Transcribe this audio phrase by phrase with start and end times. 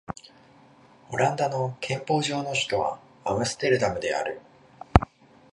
[1.11, 4.41] オランダの憲法上の首都はアムステルダムである